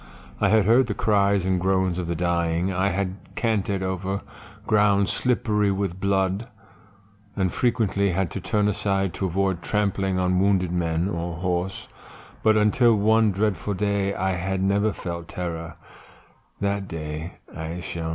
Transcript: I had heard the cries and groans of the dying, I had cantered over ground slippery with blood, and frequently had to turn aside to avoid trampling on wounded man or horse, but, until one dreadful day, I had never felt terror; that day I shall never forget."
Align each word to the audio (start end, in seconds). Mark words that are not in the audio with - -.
I 0.39 0.47
had 0.49 0.65
heard 0.65 0.87
the 0.87 0.95
cries 0.95 1.45
and 1.45 1.61
groans 1.61 1.99
of 1.99 2.07
the 2.07 2.15
dying, 2.15 2.73
I 2.73 2.89
had 2.89 3.17
cantered 3.35 3.83
over 3.83 4.21
ground 4.65 5.09
slippery 5.09 5.69
with 5.69 5.99
blood, 5.99 6.47
and 7.35 7.53
frequently 7.53 8.09
had 8.09 8.31
to 8.31 8.41
turn 8.41 8.67
aside 8.67 9.13
to 9.13 9.27
avoid 9.27 9.61
trampling 9.61 10.17
on 10.17 10.39
wounded 10.39 10.71
man 10.71 11.07
or 11.07 11.35
horse, 11.35 11.87
but, 12.41 12.57
until 12.57 12.95
one 12.95 13.31
dreadful 13.31 13.75
day, 13.75 14.15
I 14.15 14.31
had 14.31 14.63
never 14.63 14.91
felt 14.91 15.27
terror; 15.27 15.75
that 16.59 16.87
day 16.87 17.33
I 17.55 17.79
shall 17.79 17.79
never 17.79 17.81
forget." 17.81 18.05